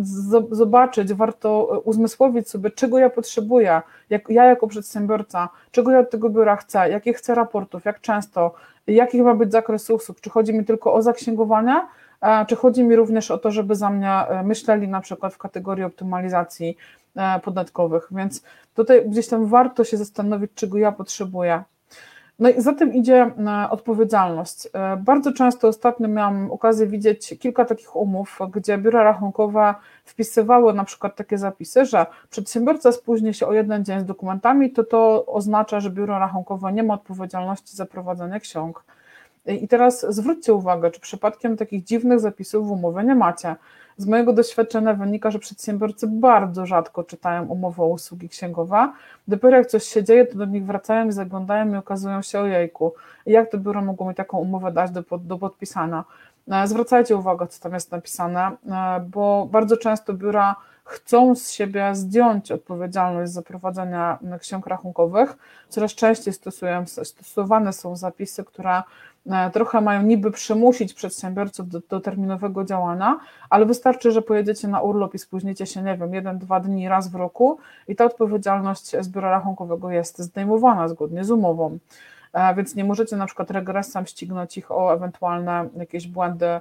zobaczyć, 0.52 1.14
warto 1.14 1.82
uzmysłowić 1.86 2.50
sobie, 2.50 2.72
czego 2.72 3.00
ja 3.00 3.10
potrzebuję, 3.10 3.82
jak, 4.10 4.30
ja 4.30 4.46
jako 4.46 4.68
przedsiębiorca, 4.68 5.50
czego 5.72 5.92
ja 5.92 6.00
od 6.00 6.10
tego 6.10 6.30
biura 6.30 6.56
chcę, 6.56 6.90
jakich 6.90 7.18
chcę 7.18 7.36
raportów, 7.36 7.86
jak 7.86 8.02
często, 8.02 8.54
jaki 8.88 9.22
ma 9.22 9.36
być 9.36 9.52
zakres 9.52 9.90
usług, 9.90 10.22
czy 10.22 10.30
chodzi 10.30 10.54
mi 10.54 10.66
tylko 10.66 10.94
o 10.94 11.02
zaksięgowanie, 11.02 11.82
czy 12.48 12.56
chodzi 12.56 12.84
mi 12.84 12.96
również 12.96 13.32
o 13.32 13.38
to, 13.38 13.52
żeby 13.52 13.76
za 13.76 13.90
mnie 13.90 14.24
myśleli 14.44 14.88
na 14.88 15.02
przykład 15.02 15.34
w 15.34 15.38
kategorii 15.38 15.84
optymalizacji 15.84 16.78
E, 17.16 17.40
podatkowych, 17.40 18.08
więc 18.12 18.44
tutaj 18.76 19.10
gdzieś 19.10 19.28
tam 19.28 19.46
warto 19.46 19.84
się 19.84 19.98
zastanowić, 19.98 20.52
czego 20.56 20.78
ja 20.78 20.92
potrzebuję. 20.92 21.64
No 22.40 22.50
i 22.50 22.62
za 22.62 22.74
tym 22.74 22.94
idzie 22.94 23.32
e, 23.48 23.70
odpowiedzialność. 23.70 24.68
E, 24.74 24.98
bardzo 24.98 25.34
często 25.34 25.68
ostatnio 25.68 26.08
miałam 26.08 26.52
okazję 26.52 26.88
widzieć 26.88 27.40
kilka 27.40 27.66
takich 27.66 27.96
umów, 27.96 28.40
gdzie 28.52 28.78
biura 28.78 29.04
rachunkowe 29.04 29.76
wpisywały 30.06 30.74
na 30.74 30.84
przykład 30.84 31.16
takie 31.16 31.38
zapisy, 31.38 31.86
że 31.86 32.06
przedsiębiorca 32.30 32.92
spóźni 32.92 33.34
się 33.34 33.48
o 33.48 33.54
jeden 33.54 33.86
dzień 33.86 34.00
z 34.00 34.06
dokumentami, 34.06 34.72
to 34.72 34.84
to 34.84 35.26
oznacza, 35.26 35.80
że 35.80 35.90
biuro 35.90 36.20
rachunkowe 36.20 36.74
nie 36.74 36.84
ma 36.84 36.94
odpowiedzialności 36.94 37.76
za 37.76 37.86
prowadzenie 37.86 38.40
ksiąg. 38.40 38.84
I 39.46 39.68
teraz 39.68 40.06
zwróćcie 40.10 40.54
uwagę, 40.54 40.92
czy 40.92 41.00
przypadkiem 41.00 41.58
takich 41.58 41.84
dziwnych 41.84 42.20
zapisów 42.20 42.68
w 42.68 42.72
umowie 42.72 43.04
nie 43.04 43.16
macie. 43.16 43.56
Z 43.98 44.06
mojego 44.06 44.34
doświadczenia 44.34 44.94
wynika, 44.94 45.32
że 45.32 45.40
przedsiębiorcy 45.40 46.08
bardzo 46.08 46.66
rzadko 46.66 47.04
czytają 47.04 47.48
umowy 47.48 47.82
o 47.82 47.88
usługi 47.88 48.30
księgowe. 48.30 48.92
Dopiero 49.28 49.58
jak 49.58 49.68
coś 49.68 49.84
się 49.84 50.04
dzieje, 50.04 50.26
to 50.26 50.38
do 50.38 50.46
nich 50.46 50.66
wracają 50.66 51.08
i 51.08 51.12
zaglądają 51.12 51.74
i 51.74 51.76
okazują 51.76 52.22
się, 52.22 52.40
ojejku, 52.40 52.94
jak 53.26 53.52
to 53.52 53.58
biuro 53.58 53.82
mogło 53.82 54.10
mi 54.10 54.16
taką 54.16 54.38
umowę 54.38 54.72
dać 54.72 54.92
do, 54.92 55.04
do 55.18 55.38
podpisania. 55.38 56.04
E, 56.52 56.68
zwracajcie 56.68 57.18
uwagę, 57.18 57.48
co 57.48 57.64
tam 57.64 57.74
jest 57.74 57.92
napisane, 57.92 58.42
e, 58.42 59.00
bo 59.00 59.48
bardzo 59.52 59.78
często 59.78 60.14
biura 60.14 60.56
chcą 60.92 61.36
z 61.36 61.52
siebie 61.52 61.96
zdjąć 61.96 62.52
odpowiedzialność 62.52 63.32
za 63.32 63.42
prowadzenie 63.42 64.18
ksiąg 64.40 64.68
rachunkowych. 64.68 65.38
Coraz 65.70 65.92
częściej 65.96 66.34
stosowane 67.04 67.74
są 67.74 67.96
zapisy, 67.96 68.44
które 68.44 68.82
E, 69.30 69.52
trochę 69.52 69.82
mają 69.82 70.02
niby 70.02 70.32
przymusić 70.32 70.94
przedsiębiorców 70.94 71.70
do, 71.70 71.80
do, 71.90 72.00
terminowego 72.00 72.64
działania, 72.64 73.20
ale 73.50 73.66
wystarczy, 73.66 74.12
że 74.12 74.22
pojedziecie 74.22 74.68
na 74.68 74.82
urlop 74.82 75.14
i 75.14 75.20
spóźnicie 75.20 75.66
się, 75.66 75.82
nie 75.82 75.98
wiem, 75.98 76.14
jeden, 76.14 76.40
dwa 76.40 76.60
dni 76.60 76.90
raz 76.90 77.12
w 77.12 77.16
roku 77.16 77.58
i 77.88 77.96
ta 77.96 78.06
odpowiedzialność 78.06 78.96
z 79.00 79.10
biura 79.10 79.30
rachunkowego 79.30 79.92
jest 79.92 80.20
zdejmowana 80.20 80.88
zgodnie 80.88 81.24
z 81.24 81.32
umową. 81.32 81.78
E, 82.34 82.56
więc 82.56 82.76
nie 82.76 82.84
możecie 82.84 83.18
na 83.18 83.26
przykład 83.26 83.52
regresem 83.52 84.06
ścignąć 84.06 84.58
ich 84.58 84.72
o 84.72 84.94
ewentualne 84.94 85.70
jakieś 85.76 86.08
błędy 86.08 86.60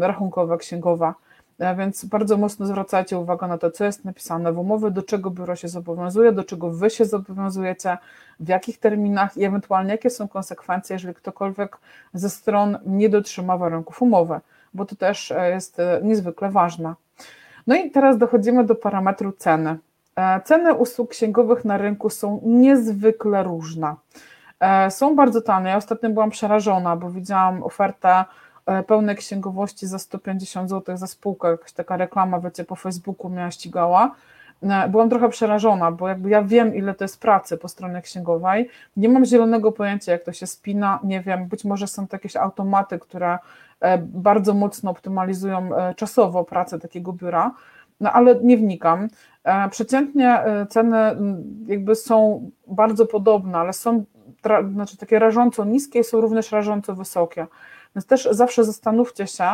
rachunkowe, 0.00 0.58
księgowe. 0.58 1.12
E, 1.58 1.74
więc 1.74 2.04
bardzo 2.04 2.36
mocno 2.36 2.66
zwracajcie 2.66 3.18
uwagę 3.18 3.46
na 3.46 3.58
to, 3.58 3.70
co 3.70 3.84
jest 3.84 4.04
napisane 4.04 4.52
w 4.52 4.58
umowie, 4.58 4.90
do 4.90 5.02
czego 5.02 5.30
biuro 5.30 5.56
się 5.56 5.68
zobowiązuje, 5.68 6.32
do 6.32 6.44
czego 6.44 6.70
wy 6.70 6.90
się 6.90 7.04
zobowiązujecie, 7.04 7.98
w 8.40 8.48
jakich 8.48 8.78
terminach 8.78 9.36
i 9.36 9.44
ewentualnie 9.44 9.92
jakie 9.92 10.10
są 10.10 10.28
konsekwencje, 10.28 10.94
jeżeli 10.94 11.14
ktokolwiek 11.14 11.78
ze 12.14 12.30
stron 12.30 12.78
nie 12.86 13.08
dotrzyma 13.08 13.56
warunków 13.56 14.02
umowy, 14.02 14.40
bo 14.74 14.84
to 14.84 14.96
też 14.96 15.30
e, 15.30 15.50
jest 15.50 15.80
e, 15.80 16.00
niezwykle 16.02 16.50
ważne. 16.50 16.94
No 17.66 17.76
i 17.76 17.90
teraz 17.90 18.18
dochodzimy 18.18 18.64
do 18.64 18.74
parametru 18.74 19.32
ceny. 19.32 19.78
Ceny 20.44 20.74
usług 20.74 21.10
księgowych 21.10 21.64
na 21.64 21.78
rynku 21.78 22.10
są 22.10 22.40
niezwykle 22.44 23.42
różne. 23.42 23.94
Są 24.90 25.16
bardzo 25.16 25.42
tanie. 25.42 25.70
Ja 25.70 25.76
ostatnio 25.76 26.10
byłam 26.10 26.30
przerażona, 26.30 26.96
bo 26.96 27.10
widziałam 27.10 27.62
ofertę 27.62 28.08
E, 28.08 28.24
pełnej 28.86 29.16
księgowości 29.16 29.86
za 29.86 29.98
150 29.98 30.70
zł 30.70 30.96
za 30.96 31.06
spółkę, 31.06 31.50
jakaś 31.50 31.72
taka 31.72 31.96
reklama, 31.96 32.40
wiecie, 32.40 32.64
po 32.64 32.76
Facebooku 32.76 33.30
mnie 33.30 33.48
ścigała. 33.50 34.14
E, 34.62 34.88
byłam 34.88 35.10
trochę 35.10 35.28
przerażona, 35.28 35.92
bo 35.92 36.08
jakby 36.08 36.30
ja 36.30 36.42
wiem, 36.42 36.74
ile 36.74 36.94
to 36.94 37.04
jest 37.04 37.20
pracy 37.20 37.56
po 37.56 37.68
stronie 37.68 38.02
księgowej. 38.02 38.68
Nie 38.96 39.08
mam 39.08 39.24
zielonego 39.24 39.72
pojęcia, 39.72 40.12
jak 40.12 40.24
to 40.24 40.32
się 40.32 40.46
spina. 40.46 40.98
Nie 41.04 41.20
wiem, 41.20 41.46
być 41.48 41.64
może 41.64 41.86
są 41.86 42.08
to 42.08 42.16
jakieś 42.16 42.36
automaty, 42.36 42.98
które 42.98 43.38
e, 43.80 43.98
bardzo 43.98 44.54
mocno 44.54 44.90
optymalizują 44.90 45.70
czasowo 45.96 46.44
pracę 46.44 46.78
takiego 46.78 47.12
biura, 47.12 47.54
no 48.00 48.12
ale 48.12 48.34
nie 48.34 48.56
wnikam. 48.56 49.08
Przeciętnie 49.70 50.44
ceny 50.70 50.96
jakby 51.66 51.94
są 51.94 52.50
bardzo 52.66 53.06
podobne, 53.06 53.58
ale 53.58 53.72
są 53.72 54.04
znaczy 54.72 54.96
takie 54.96 55.18
rażąco 55.18 55.64
niskie 55.64 55.98
i 55.98 56.04
są 56.04 56.20
również 56.20 56.52
rażąco 56.52 56.94
wysokie. 56.94 57.46
Więc 57.98 58.06
też 58.06 58.28
zawsze 58.30 58.64
zastanówcie 58.64 59.26
się, 59.26 59.44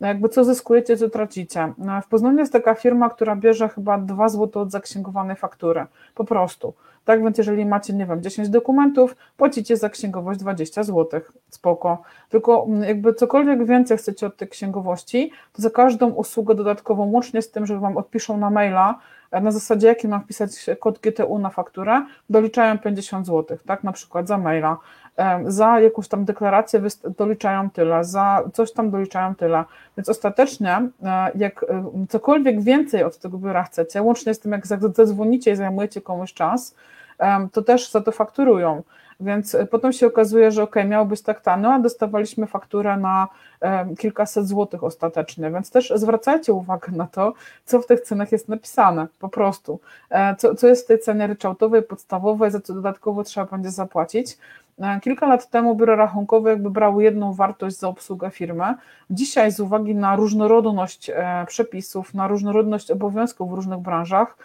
jakby 0.00 0.28
co 0.28 0.44
zyskujecie, 0.44 0.96
co 0.96 1.10
tracicie. 1.10 1.72
W 2.04 2.08
Poznaniu 2.08 2.38
jest 2.38 2.52
taka 2.52 2.74
firma, 2.74 3.10
która 3.10 3.36
bierze 3.36 3.68
chyba 3.68 3.98
2 3.98 4.28
zł 4.28 4.62
od 4.62 4.70
zaksięgowanej 4.70 5.36
faktury. 5.36 5.86
Po 6.14 6.24
prostu. 6.24 6.74
Tak 7.04 7.22
więc 7.22 7.38
jeżeli 7.38 7.66
macie, 7.66 7.92
nie 7.92 8.06
wiem, 8.06 8.22
10 8.22 8.48
dokumentów, 8.48 9.16
płacicie 9.36 9.76
za 9.76 9.88
księgowość 9.88 10.40
20 10.40 10.82
zł, 10.82 11.20
spoko. 11.50 12.02
Tylko 12.28 12.64
mm, 12.68 12.82
jakby 12.82 13.14
cokolwiek 13.14 13.66
więcej 13.66 13.98
chcecie 13.98 14.26
od 14.26 14.36
tej 14.36 14.48
księgowości, 14.48 15.30
to 15.52 15.62
za 15.62 15.70
każdą 15.70 16.10
usługę 16.10 16.54
dodatkową, 16.54 17.10
łącznie 17.10 17.42
z 17.42 17.50
tym, 17.50 17.66
że 17.66 17.78
Wam 17.78 17.96
odpiszą 17.96 18.36
na 18.36 18.50
maila, 18.50 18.98
e, 19.30 19.40
na 19.40 19.50
zasadzie 19.50 19.86
jaki 19.86 20.08
mam 20.08 20.22
wpisać 20.22 20.50
kod 20.80 20.98
GTU 20.98 21.38
na 21.38 21.50
fakturę, 21.50 22.02
doliczają 22.30 22.78
50 22.78 23.26
zł, 23.26 23.58
tak, 23.66 23.84
na 23.84 23.92
przykład 23.92 24.28
za 24.28 24.38
maila 24.38 24.78
za 25.46 25.80
jakąś 25.80 26.08
tam 26.08 26.24
deklarację 26.24 26.80
doliczają 27.18 27.70
tyle, 27.70 28.04
za 28.04 28.42
coś 28.52 28.72
tam 28.72 28.90
doliczają 28.90 29.34
tyle. 29.34 29.64
Więc 29.96 30.08
ostatecznie, 30.08 30.88
e, 31.02 31.30
jak 31.34 31.62
e, 31.62 32.06
cokolwiek 32.08 32.62
więcej 32.62 33.04
od 33.04 33.18
tego 33.18 33.38
biura 33.38 33.62
chcecie, 33.62 34.02
łącznie 34.02 34.34
z 34.34 34.40
tym, 34.40 34.52
jak 34.52 34.66
zadzwonicie 34.66 35.52
i 35.52 35.56
zajmujecie 35.56 36.00
komuś 36.00 36.32
czas, 36.32 36.74
to 37.52 37.62
też 37.62 37.90
za 37.90 38.00
to 38.00 38.12
fakturują. 38.12 38.82
Więc 39.20 39.54
e, 39.54 39.66
potem 39.66 39.92
się 39.92 40.06
okazuje, 40.06 40.50
że 40.50 40.62
ok, 40.62 40.76
miało 40.86 41.06
być 41.06 41.22
tak 41.22 41.40
tanio, 41.40 41.72
a 41.72 41.78
dostawaliśmy 41.78 42.46
fakturę 42.46 42.96
na 42.96 43.28
kilkaset 43.98 44.48
złotych 44.48 44.84
ostatecznie, 44.84 45.50
więc 45.50 45.70
też 45.70 45.92
zwracajcie 45.96 46.52
uwagę 46.52 46.92
na 46.92 47.06
to, 47.06 47.32
co 47.64 47.80
w 47.80 47.86
tych 47.86 48.00
cenach 48.00 48.32
jest 48.32 48.48
napisane, 48.48 49.06
po 49.18 49.28
prostu, 49.28 49.80
co, 50.38 50.54
co 50.54 50.66
jest 50.66 50.84
w 50.84 50.88
tej 50.88 50.98
cenie 50.98 51.26
ryczałtowej, 51.26 51.82
podstawowej, 51.82 52.50
za 52.50 52.60
co 52.60 52.74
dodatkowo 52.74 53.24
trzeba 53.24 53.46
będzie 53.46 53.70
zapłacić, 53.70 54.38
E, 54.78 55.00
kilka 55.00 55.26
lat 55.26 55.50
temu 55.50 55.76
biuro 55.76 55.96
rachunkowe 55.96 56.50
jakby 56.50 56.70
brało 56.70 57.00
jedną 57.00 57.32
wartość 57.32 57.78
za 57.78 57.88
obsługę 57.88 58.30
firmy. 58.30 58.74
Dzisiaj 59.10 59.52
z 59.52 59.60
uwagi 59.60 59.94
na 59.94 60.16
różnorodność 60.16 61.10
e, 61.10 61.44
przepisów, 61.48 62.14
na 62.14 62.28
różnorodność 62.28 62.90
obowiązków 62.90 63.50
w 63.50 63.54
różnych 63.54 63.78
branżach, 63.78 64.36
e, 64.38 64.42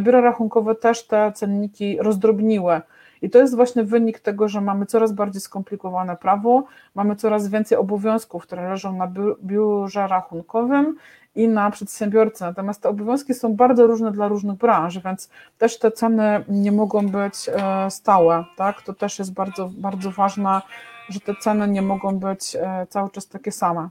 biura 0.00 0.20
rachunkowe 0.20 0.74
też 0.74 1.06
te 1.06 1.32
cenniki 1.32 1.98
rozdrobniły. 2.00 2.80
I 3.22 3.30
to 3.30 3.38
jest 3.38 3.56
właśnie 3.56 3.84
wynik 3.84 4.20
tego, 4.20 4.48
że 4.48 4.60
mamy 4.60 4.86
coraz 4.86 5.12
bardziej 5.12 5.40
skomplikowane 5.40 6.16
prawo, 6.16 6.64
mamy 6.94 7.16
coraz 7.16 7.48
więcej 7.48 7.78
obowiązków, 7.78 8.42
które 8.42 8.68
leżą 8.68 8.96
na 8.96 9.12
biurze 9.42 10.06
rachunkowym 10.06 10.96
i 11.34 11.48
na 11.48 11.70
przedsiębiorcy. 11.70 12.44
Natomiast 12.44 12.82
te 12.82 12.88
obowiązki 12.88 13.34
są 13.34 13.56
bardzo 13.56 13.86
różne 13.86 14.12
dla 14.12 14.28
różnych 14.28 14.56
branż, 14.56 14.98
więc 14.98 15.30
też 15.58 15.78
te 15.78 15.90
ceny 15.90 16.44
nie 16.48 16.72
mogą 16.72 17.08
być 17.08 17.34
e, 17.48 17.90
stałe. 17.90 18.44
Tak? 18.56 18.82
To 18.82 18.94
też 18.94 19.18
jest 19.18 19.34
bardzo, 19.34 19.70
bardzo 19.78 20.10
ważne, 20.10 20.60
że 21.08 21.20
te 21.20 21.34
ceny 21.34 21.68
nie 21.68 21.82
mogą 21.82 22.18
być 22.18 22.56
e, 22.56 22.86
cały 22.90 23.10
czas 23.10 23.28
takie 23.28 23.52
same. 23.52 23.88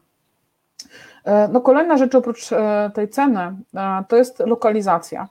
E, 1.25 1.47
no 1.47 1.61
kolejna 1.61 1.97
rzecz 1.97 2.15
oprócz 2.15 2.49
tej 2.93 3.09
ceny 3.09 3.55
to 4.07 4.15
jest 4.15 4.39
lokalizacja. 4.39 5.27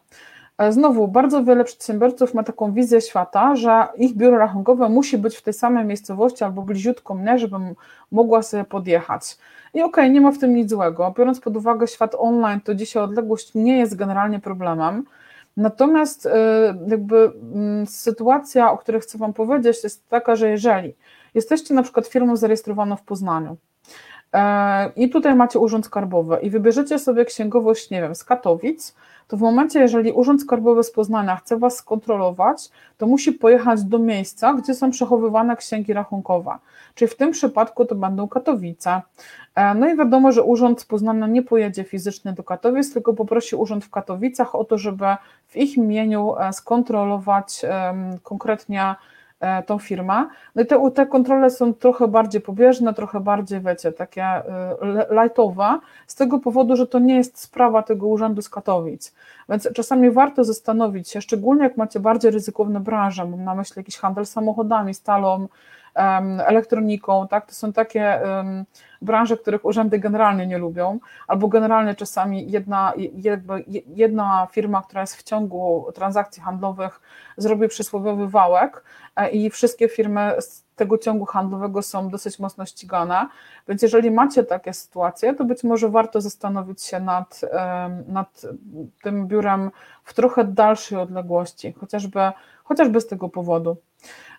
Znowu, 0.70 1.08
bardzo 1.08 1.44
wiele 1.44 1.64
przedsiębiorców 1.64 2.34
ma 2.34 2.42
taką 2.42 2.73
wizję 2.73 3.00
świata, 3.00 3.56
że 3.56 3.87
ich 3.96 4.16
biuro 4.16 4.38
rachunkowe 4.38 4.88
musi 4.88 5.18
być 5.18 5.37
w 5.37 5.42
tej 5.42 5.54
samej 5.54 5.84
miejscowości 5.84 6.44
albo 6.44 6.62
bliziutko 6.62 7.14
mnie, 7.14 7.38
żebym 7.38 7.75
mogła 8.12 8.42
sobie 8.42 8.64
podjechać. 8.64 9.38
I 9.75 9.82
okej, 9.82 10.04
okay, 10.04 10.11
nie 10.11 10.20
ma 10.20 10.32
w 10.32 10.38
tym 10.38 10.54
nic 10.54 10.70
złego. 10.70 11.14
Biorąc 11.18 11.40
pod 11.40 11.56
uwagę 11.56 11.87
świat 11.87 12.14
online, 12.18 12.61
to 12.61 12.75
dzisiaj 12.75 13.02
odległość 13.02 13.54
nie 13.54 13.78
jest 13.78 13.96
generalnie 13.96 14.40
problemem. 14.40 15.04
Natomiast 15.56 16.26
y, 16.26 16.30
jakby 16.88 17.32
mm, 17.54 17.87
sytuacja, 17.87 18.73
o 18.73 18.78
której 18.78 19.00
chcę 19.00 19.18
Wam 19.18 19.32
powiedzieć, 19.32 19.84
jest 19.84 20.08
taka, 20.08 20.37
że 20.37 20.50
jeżeli 20.50 20.94
jesteście 21.34 21.75
na 21.75 21.82
przykład 21.82 22.06
firmą 22.06 22.37
zarejestrowaną 22.37 22.96
w 22.96 23.02
Poznaniu 23.02 23.50
e, 23.52 23.56
i 24.97 25.11
tutaj 25.11 25.35
macie 25.35 25.59
urząd 25.59 25.87
skarbowy 25.87 26.38
i 26.43 26.50
wybierzecie 26.50 26.99
sobie 26.99 27.25
księgowość, 27.25 27.91
nie 27.91 28.00
wiem, 28.00 28.14
z 28.14 28.25
Katowic, 28.25 28.95
to 29.29 29.37
w 29.37 29.41
momencie, 29.41 29.81
jeżeli 29.81 30.12
Urząd 30.12 30.43
Skarbowy 30.43 30.83
z 30.83 30.91
Poznania 30.91 31.37
chce 31.37 31.59
Was 31.59 31.76
skontrolować, 31.76 32.71
to 32.99 33.07
musi 33.07 33.33
pojechać 33.33 33.85
do 33.85 33.99
miejsca, 33.99 34.55
gdzie 34.55 34.75
są 34.75 34.91
przechowywane 34.91 35.57
księgi 35.57 35.93
rachunkowe. 35.93 36.59
Czyli 36.95 37.11
w 37.11 37.17
tym 37.17 37.31
przypadku 37.31 37.85
to 37.85 37.95
będą 37.95 38.29
Katowice. 38.29 39.03
E, 39.55 39.75
no 39.75 39.88
i 39.88 39.97
wiadomo, 39.97 40.33
że 40.33 40.43
Urząd 40.43 40.81
z 40.81 40.85
Poznania 40.85 41.26
nie 41.26 41.43
pojedzie 41.43 41.85
fizycznie 41.85 42.33
do 42.33 42.43
Katowic, 42.43 42.93
tylko 42.93 43.12
poprosi 43.12 43.57
Urząd 43.57 43.85
w 43.85 43.91
Katowicach 43.91 44.55
o 44.55 44.64
to, 44.64 44.79
żeby 44.79 45.05
w 45.49 45.57
ich 45.57 45.76
imieniu 45.76 46.35
e, 46.38 46.53
skontrolować 46.53 47.64
konkretnie 48.23 48.81
E, 48.81 49.13
tą 49.66 49.78
firmę. 49.78 50.26
No 50.54 50.62
i 50.62 50.66
te, 50.66 50.90
te 50.90 51.06
kontrole 51.06 51.50
są 51.50 51.74
trochę 51.74 52.08
bardziej 52.08 52.40
pobieżne, 52.40 52.94
trochę 52.94 53.20
bardziej, 53.20 53.60
wiecie, 53.60 53.92
takie 53.92 54.24
e, 54.24 54.44
lightowe, 55.10 55.78
z 56.06 56.14
tego 56.14 56.38
powodu, 56.38 56.76
że 56.76 56.86
to 56.86 56.98
nie 56.98 57.16
jest 57.16 57.38
sprawa 57.38 57.82
tego 57.82 58.06
urzędu 58.06 58.42
z 58.42 58.48
Katowic. 58.48 59.14
Więc 59.48 59.68
czasami 59.74 60.10
warto 60.10 60.44
zastanowić 60.44 61.08
się, 61.08 61.20
szczególnie 61.20 61.62
jak 61.62 61.76
macie 61.76 62.00
bardziej 62.00 62.30
ryzykowne 62.30 62.80
branże, 62.80 63.24
mam 63.24 63.44
na 63.44 63.54
myśli 63.54 63.74
jakiś 63.76 63.96
handel 63.96 64.26
samochodami, 64.26 64.94
stalą, 64.94 65.48
elektroniką, 66.46 67.28
tak? 67.28 67.46
To 67.46 67.54
są 67.54 67.72
takie 67.72 68.20
branże, 69.04 69.36
których 69.36 69.64
urzędy 69.64 69.98
generalnie 69.98 70.46
nie 70.46 70.58
lubią, 70.58 70.98
albo 71.28 71.48
generalnie 71.48 71.94
czasami 71.94 72.50
jedna, 72.50 72.92
jedna 73.86 74.48
firma, 74.50 74.82
która 74.82 75.00
jest 75.00 75.16
w 75.16 75.22
ciągu 75.22 75.92
transakcji 75.94 76.42
handlowych, 76.42 77.00
zrobi 77.36 77.68
przysłowiowy 77.68 78.28
wałek 78.28 78.84
e, 79.16 79.30
i 79.30 79.50
wszystkie 79.50 79.88
firmy 79.88 80.34
z 80.40 80.64
tego 80.76 80.98
ciągu 80.98 81.24
handlowego 81.24 81.82
są 81.82 82.08
dosyć 82.08 82.38
mocno 82.38 82.66
ścigane. 82.66 83.28
Więc 83.68 83.82
jeżeli 83.82 84.10
macie 84.10 84.44
takie 84.44 84.72
sytuacje, 84.72 85.34
to 85.34 85.44
być 85.44 85.64
może 85.64 85.88
warto 85.88 86.20
zastanowić 86.20 86.82
się 86.82 87.00
nad, 87.00 87.40
nad 88.08 88.42
tym 89.02 89.26
biurem 89.26 89.70
w 90.04 90.14
trochę 90.14 90.44
dalszej 90.44 90.98
odległości, 90.98 91.72
chociażby, 91.72 92.20
chociażby 92.64 93.00
z 93.00 93.06
tego 93.06 93.28
powodu. 93.28 93.76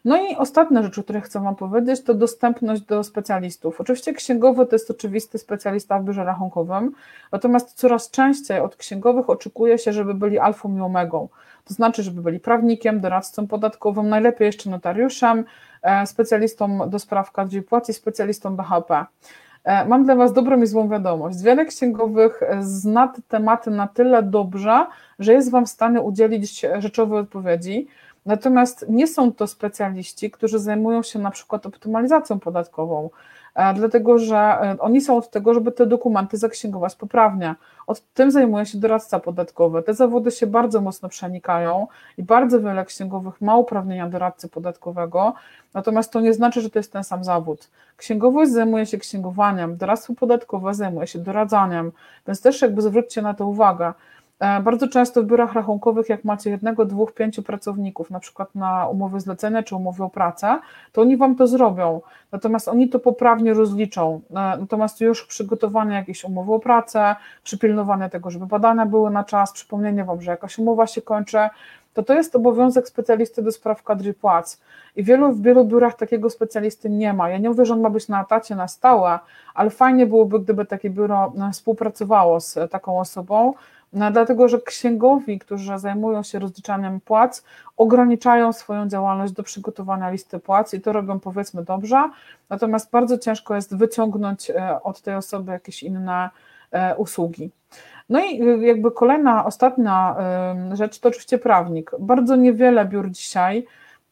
No 0.05 0.17
i 0.17 0.36
ostatnia 0.36 0.84
rzecz, 0.84 1.00
o 1.00 1.03
której 1.03 1.22
chcę 1.22 1.39
Wam 1.39 1.55
powiedzieć, 1.55 2.03
to 2.03 2.13
dostępność 2.13 2.81
do 2.81 3.03
specjalistów. 3.03 3.81
Oczywiście 3.81 4.13
księgowy 4.13 4.65
to 4.65 4.75
jest 4.75 4.91
oczywisty 4.91 5.38
specjalista 5.38 6.00
w 6.00 6.03
biurze 6.03 6.24
rachunkowym, 6.24 6.91
natomiast 7.31 7.74
coraz 7.74 8.12
częściej 8.12 8.60
od 8.60 8.75
księgowych 8.75 9.29
oczekuje 9.29 9.77
się, 9.77 9.93
żeby 9.93 10.13
byli 10.13 10.39
alfą 10.39 10.77
i 10.77 10.79
omegą. 10.79 11.29
To 11.65 11.74
znaczy, 11.74 12.03
żeby 12.03 12.22
byli 12.22 12.39
prawnikiem, 12.39 13.00
doradcą 13.00 13.48
podatkowym, 13.48 14.10
najlepiej 14.10 14.45
jeszcze 14.45 14.69
notariuszem, 14.69 15.45
e, 15.81 16.07
specjalistą 16.07 16.89
do 16.89 17.00
spraw 17.00 17.31
kadr 17.31 17.65
płaci, 17.65 17.93
specjalistą 17.93 18.55
BHP. 18.55 19.05
E, 19.63 19.86
mam 19.86 20.05
dla 20.05 20.15
Was 20.15 20.34
dobrą 20.34 20.62
i 20.62 20.67
złą 20.67 20.89
wiadomość. 20.89 21.41
Wiele 21.41 21.65
księgowych 21.65 22.41
zna 22.60 23.07
te 23.07 23.22
tematy 23.27 23.72
na 23.72 23.88
tyle 23.88 24.24
dobrze, 24.24 24.86
że 25.19 25.34
jest 25.34 25.51
Wam 25.51 25.65
w 25.65 25.69
stanie 25.69 26.01
udzielić 26.01 26.65
rzeczowej 26.79 27.19
odpowiedzi, 27.19 27.88
Natomiast 28.25 28.86
nie 28.89 29.08
są 29.08 29.34
to 29.34 29.48
specjaliści, 29.48 30.32
którzy 30.32 30.60
zajmują 30.60 31.03
się 31.03 31.20
na 31.20 31.32
przykład 31.32 31.65
optymalizacją 31.65 32.39
podatkową, 32.39 33.10
e, 33.55 33.74
dlatego 33.74 34.17
że 34.17 34.38
e, 34.38 34.75
oni 34.79 35.01
są 35.01 35.17
od 35.17 35.29
tego, 35.29 35.53
żeby 35.53 35.72
te 35.72 35.86
dokumenty 35.86 36.38
zaksięgować 36.38 36.96
poprawnie. 36.96 37.55
Od 37.88 38.01
tym 38.13 38.32
zajmuje 38.32 38.65
się 38.65 38.77
doradca 38.77 39.20
podatkowy. 39.20 39.84
Te 39.84 39.94
zawody 39.94 40.32
się 40.32 40.48
bardzo 40.48 40.82
mocno 40.82 41.10
przenikają 41.10 41.88
i 42.17 42.24
bardzo 42.24 42.62
wiele 42.62 42.86
księgowych 42.86 43.41
ma 43.41 43.58
uprawnienia 43.58 44.10
doradcy 44.10 44.50
podatkowego, 44.50 45.34
natomiast 45.74 46.12
to 46.12 46.22
nie 46.22 46.34
znaczy, 46.34 46.62
że 46.62 46.70
to 46.70 46.79
jest 46.79 46.94
ten 46.94 47.03
sam 47.03 47.24
zawód. 47.24 47.70
Księgowość 47.98 48.51
zajmuje 48.51 48.86
się 48.86 48.98
księgowaniem, 48.98 49.77
doradztwo 49.77 50.13
podatkowe 50.13 50.74
zajmuje 50.74 51.08
się 51.08 51.20
doradzaniem, 51.20 51.91
więc 52.27 52.41
też 52.41 52.62
jakby 52.62 52.82
zwróćcie 52.82 53.22
na 53.22 53.34
to 53.34 53.48
uwagę. 53.48 53.94
E, 54.39 54.62
bardzo 54.62 54.88
często 54.88 55.24
w 55.24 55.25
biurach 55.25 55.54
rachunkowych, 55.54 56.10
jak 56.10 56.24
macie 56.24 56.50
jednego, 56.50 56.86
dwóch, 56.86 57.13
pięciu 57.13 57.44
pracowników, 57.44 58.12
na 58.12 58.20
przykład 58.20 58.56
na 58.56 58.88
umowy 58.88 59.20
zlecenia 59.20 59.63
czy 59.63 59.75
umowy 59.75 60.04
o 60.04 60.10
pracę, 60.10 60.60
to 60.92 61.01
oni 61.01 61.18
wam 61.18 61.36
to 61.36 61.48
zrobią. 61.48 62.01
Natomiast 62.32 62.68
oni 62.68 62.89
to 62.89 63.00
poprawnie 63.00 63.54
rozliczą. 63.54 64.22
E, 64.30 64.34
natomiast 64.34 65.01
już 65.01 65.25
przygotowanie 65.25 65.96
jakiejś 65.96 66.24
umowy 66.24 66.54
o 66.54 66.60
pracę, 66.60 67.15
przypilnowanie 67.44 68.10
tego, 68.10 68.30
żeby 68.30 68.46
badania 68.46 68.86
były 68.86 69.12
na 69.12 69.24
czas, 69.24 69.51
przypomnienie 69.51 70.04
wam, 70.04 70.22
że 70.22 70.32
jakaś 70.32 70.60
umowa 70.60 70.88
się 70.88 71.01
kończy, 71.01 71.38
to 71.96 72.04
to 72.04 72.13
jest 72.13 72.36
obowiązek 72.36 72.88
specjalisty 72.88 73.42
do 73.42 73.51
spraw 73.51 73.84
kadry 73.84 74.13
płac. 74.13 74.62
I 74.96 75.04
wielu, 75.04 75.32
w 75.32 75.42
wielu 75.42 75.65
biurach 75.65 75.96
takiego 75.96 76.30
specjalisty 76.30 76.89
nie 76.89 77.13
ma. 77.13 77.30
Ja 77.30 77.38
nie 77.38 77.50
mówię, 77.50 77.65
że 77.65 77.74
on 77.74 77.82
ma 77.82 77.89
być 77.89 78.08
na 78.08 78.22
etacie 78.22 78.56
na 78.56 78.68
stałe, 78.68 79.20
ale 79.54 79.70
fajnie 79.70 80.06
byłoby, 80.06 80.39
gdyby 80.39 80.65
takie 80.65 80.89
biuro 80.89 81.34
e, 81.48 81.51
współpracowało 81.51 82.39
z 82.39 82.72
taką 82.72 83.00
osobą, 83.00 83.54
no, 83.96 84.12
dlatego, 84.12 84.48
że 84.48 84.62
księgowi, 84.62 85.40
którzy 85.40 85.80
zajmują 85.80 86.24
się 86.24 86.40
rozliczaniem 86.40 87.02
płac, 87.02 87.44
ograniczają 87.78 88.54
swoją 88.54 88.88
działalność 88.88 89.34
do 89.34 89.44
przygotowania 89.44 90.10
listy 90.10 90.40
płac 90.40 90.74
i 90.74 90.82
to 90.82 90.94
robią 90.94 91.20
powiedzmy 91.20 91.64
dobrze, 91.64 92.10
natomiast 92.50 92.92
bardzo 92.92 93.18
ciężko 93.18 93.56
jest 93.56 93.78
wyciągnąć 93.78 94.50
e, 94.50 94.84
od 94.84 95.02
tej 95.02 95.16
osoby 95.16 95.52
jakieś 95.52 95.84
inne 95.84 96.30
e, 96.72 96.96
usługi. 96.96 97.52
No 98.10 98.20
i 98.20 98.42
e, 98.42 98.68
jakby 98.68 98.92
kolejna, 98.92 99.46
ostatnia 99.46 100.16
rzecz 100.74 101.00
to 101.00 101.10
oczywiście 101.10 101.38
prawnik. 101.38 101.92
Bardzo 102.00 102.36
niewiele 102.36 102.86
biur 102.86 103.12
dzisiaj 103.12 103.66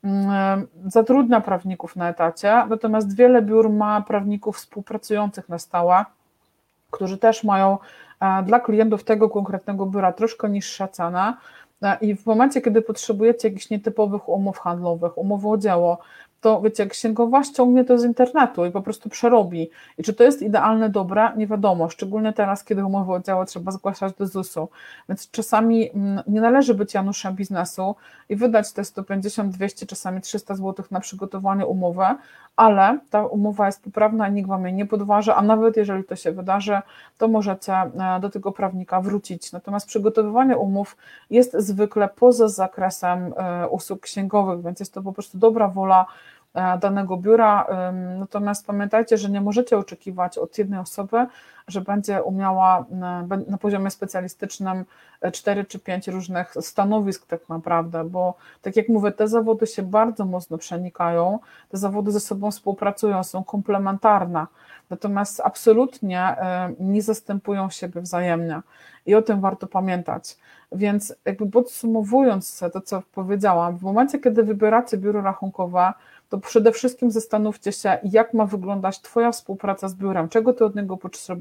mm, 0.03 0.67
zatrudnia 0.85 1.41
prawników 1.41 1.95
na 1.95 2.09
etacie, 2.09 2.63
natomiast 2.69 3.15
wiele 3.15 3.41
biur 3.41 3.69
ma 3.69 4.01
prawników 4.01 4.57
współpracujących 4.57 5.49
na 5.49 5.59
stałe, 5.59 6.05
którzy 6.91 7.17
też 7.17 7.43
mają 7.43 7.77
dla 8.45 8.59
klientów 8.59 9.03
tego 9.03 9.29
konkretnego 9.29 9.85
biura 9.85 10.13
troszkę 10.13 10.49
niższa 10.49 10.87
cena. 10.87 11.37
i 12.01 12.15
w 12.15 12.25
momencie, 12.25 12.61
kiedy 12.61 12.81
potrzebujecie 12.81 13.47
jakichś 13.47 13.69
nietypowych 13.69 14.29
umów 14.29 14.59
handlowych, 14.59 15.17
umowy 15.17 15.47
o 15.47 15.57
dzieło, 15.57 15.97
to 16.43 16.61
wiecie, 16.61 16.87
księgowa 16.87 17.43
ściągnie 17.43 17.85
to 17.85 17.97
z 17.97 18.03
internetu 18.03 18.65
i 18.65 18.71
po 18.71 18.81
prostu 18.81 19.09
przerobi. 19.09 19.69
I 19.97 20.03
czy 20.03 20.13
to 20.13 20.23
jest 20.23 20.41
idealne, 20.41 20.89
dobre? 20.89 21.31
Nie 21.37 21.47
wiadomo, 21.47 21.89
szczególnie 21.89 22.33
teraz, 22.33 22.63
kiedy 22.63 22.85
umowy 22.85 23.33
o 23.35 23.45
trzeba 23.45 23.71
zgłaszać 23.71 24.13
do 24.13 24.27
ZUS-u. 24.27 24.69
Więc 25.09 25.31
czasami 25.31 25.91
mm, 25.91 26.23
nie 26.27 26.41
należy 26.41 26.73
być 26.73 26.93
Januszem 26.93 27.35
biznesu 27.35 27.95
i 28.29 28.35
wydać 28.35 28.71
te 28.71 28.85
150, 28.85 29.53
200, 29.53 29.85
czasami 29.85 30.21
300 30.21 30.55
zł 30.55 30.85
na 30.91 30.99
przygotowanie 30.99 31.65
umowy, 31.65 32.05
ale 32.55 32.99
ta 33.09 33.25
umowa 33.25 33.65
jest 33.65 33.83
poprawna 33.83 34.27
i 34.27 34.31
nikt 34.31 34.49
Wam 34.49 34.65
jej 34.65 34.73
nie 34.73 34.85
podważy, 34.85 35.33
a 35.33 35.41
nawet 35.41 35.77
jeżeli 35.77 36.03
to 36.03 36.15
się 36.15 36.31
wydarzy, 36.31 36.79
to 37.17 37.27
możecie 37.27 37.73
e, 37.73 38.19
do 38.21 38.29
tego 38.29 38.51
prawnika 38.51 39.01
wrócić. 39.01 39.51
Natomiast 39.51 39.87
przygotowywanie 39.87 40.57
umów 40.57 40.97
jest 41.29 41.53
zwykle 41.57 42.09
poza 42.15 42.47
zakresem 42.47 43.33
e, 43.37 43.67
usług 43.67 43.99
księgowych, 43.99 44.63
więc 44.63 44.79
jest 44.79 44.93
to 44.93 45.01
po 45.01 45.13
prostu 45.13 45.37
dobra 45.37 45.67
wola 45.67 46.05
danego 46.81 47.17
biura. 47.17 47.67
Natomiast 48.19 48.67
pamiętajcie, 48.67 49.17
że 49.17 49.29
nie 49.29 49.41
możecie 49.41 49.77
oczekiwać 49.77 50.37
od 50.37 50.57
jednej 50.57 50.79
osoby, 50.79 51.25
że 51.67 51.81
będzie 51.81 52.23
umiała 52.23 52.85
na 53.47 53.57
poziomie 53.57 53.89
specjalistycznym 53.91 54.85
4 55.31 55.61
e, 55.61 55.65
czy 55.65 55.79
5 55.79 56.07
różnych 56.07 56.53
stanowisk, 56.61 57.27
tak 57.27 57.49
naprawdę, 57.49 58.03
bo 58.03 58.33
tak 58.61 58.75
jak 58.75 58.89
mówię, 58.89 59.11
te 59.11 59.27
zawody 59.27 59.67
się 59.67 59.83
bardzo 59.83 60.25
mocno 60.25 60.57
przenikają, 60.57 61.39
te 61.69 61.77
zawody 61.77 62.11
ze 62.11 62.19
sobą 62.19 62.51
współpracują, 62.51 63.23
są 63.23 63.43
komplementarne, 63.43 64.47
natomiast 64.89 65.39
absolutnie 65.39 66.21
e, 66.21 66.73
nie 66.79 67.01
zastępują 67.01 67.69
siebie 67.69 68.01
wzajemnie 68.01 68.61
i 69.05 69.15
o 69.15 69.21
tym 69.21 69.41
warto 69.41 69.67
pamiętać. 69.67 70.37
Więc, 70.71 71.15
jakby 71.25 71.49
podsumowując 71.49 72.63
to, 72.73 72.81
co 72.81 73.01
powiedziałam, 73.11 73.77
w 73.77 73.81
momencie, 73.81 74.19
kiedy 74.19 74.43
wybieracie 74.43 74.97
biuro 74.97 75.21
rachunkowe, 75.21 75.93
to 76.33 76.39
przede 76.39 76.71
wszystkim 76.71 77.11
zastanówcie 77.11 77.71
się, 77.71 77.97
jak 78.03 78.33
ma 78.33 78.45
wyglądać 78.45 79.01
Twoja 79.01 79.31
współpraca 79.31 79.87
z 79.87 79.95
biurem, 79.95 80.29
czego 80.29 80.53
Ty 80.53 80.65
od 80.65 80.75
niego 80.75 80.97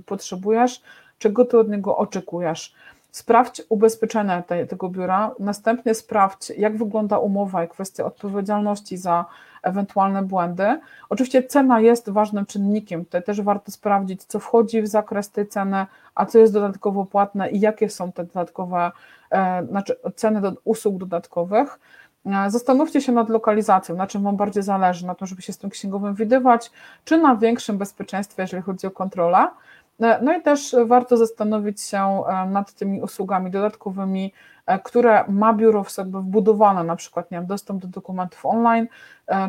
potrzebujesz, 0.06 0.82
czego 1.18 1.44
Ty 1.44 1.58
od 1.58 1.68
niego 1.68 1.96
oczekujesz. 1.96 2.74
Sprawdź 3.10 3.62
ubezpieczenia 3.68 4.42
te, 4.42 4.66
tego 4.66 4.88
biura, 4.88 5.34
następnie 5.38 5.94
sprawdź, 5.94 6.50
jak 6.50 6.76
wygląda 6.76 7.18
umowa 7.18 7.64
i 7.64 7.68
kwestia 7.68 8.04
odpowiedzialności 8.04 8.96
za 8.96 9.24
ewentualne 9.62 10.22
błędy. 10.22 10.80
Oczywiście 11.08 11.42
cena 11.42 11.80
jest 11.80 12.10
ważnym 12.10 12.46
czynnikiem, 12.46 13.04
tutaj 13.04 13.22
też 13.22 13.42
warto 13.42 13.72
sprawdzić, 13.72 14.24
co 14.24 14.38
wchodzi 14.38 14.82
w 14.82 14.86
zakres 14.86 15.30
tej 15.30 15.48
ceny, 15.48 15.86
a 16.14 16.26
co 16.26 16.38
jest 16.38 16.52
dodatkowo 16.52 17.04
płatne 17.04 17.50
i 17.50 17.60
jakie 17.60 17.88
są 17.88 18.12
te 18.12 18.24
dodatkowe, 18.24 18.90
e, 19.30 19.66
znaczy 19.66 19.96
ceny 20.16 20.40
do 20.40 20.52
usług 20.64 20.98
dodatkowych. 20.98 21.78
E, 22.26 22.50
zastanówcie 22.50 23.00
się 23.00 23.12
nad 23.12 23.28
lokalizacją, 23.28 23.96
na 23.96 24.06
czym 24.06 24.22
Wam 24.22 24.36
bardziej 24.36 24.62
zależy, 24.62 25.06
na 25.06 25.14
tym, 25.14 25.26
żeby 25.26 25.42
się 25.42 25.52
z 25.52 25.58
tym 25.58 25.70
księgowym 25.70 26.14
widywać, 26.14 26.70
czy 27.04 27.18
na 27.18 27.36
większym 27.36 27.78
bezpieczeństwie, 27.78 28.42
jeżeli 28.42 28.62
chodzi 28.62 28.86
o 28.86 28.90
kontrolę. 28.90 29.48
E, 30.00 30.18
no 30.22 30.36
i 30.36 30.42
też 30.42 30.76
warto 30.86 31.16
zastanowić 31.16 31.80
się 31.82 32.24
e, 32.26 32.46
nad 32.46 32.72
tymi 32.72 33.00
usługami 33.00 33.50
dodatkowymi, 33.50 34.32
które 34.84 35.24
ma 35.28 35.54
biuro 35.54 35.84
w 35.84 35.90
sobie 35.90 36.18
wbudowane, 36.18 36.84
na 36.84 36.96
przykład 36.96 37.30
nie 37.30 37.38
wiem, 37.38 37.46
dostęp 37.46 37.82
do 37.82 37.88
dokumentów 37.88 38.46
online, 38.46 38.86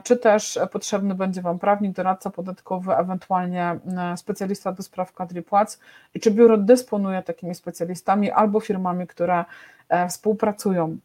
czy 0.04 0.18
też 0.18 0.60
potrzebny 0.72 1.16
będzie 1.16 1.42
Wam 1.42 1.60
prawnik, 1.60 1.96
doradca 1.96 2.30
podatkowy, 2.30 2.96
ewentualnie 2.96 3.80
specjalista 4.16 4.72
do 4.72 4.84
spraw 4.84 5.14
kadr 5.14 5.36
i 5.36 5.42
płac 5.42 5.80
i 6.14 6.20
czy 6.20 6.32
biuro 6.32 6.58
dysponuje 6.58 7.24
takimi 7.24 7.56
specjalistami 7.56 8.32
albo 8.32 8.60
firmami, 8.60 9.08
które 9.08 9.46
współpracują. 10.10 10.98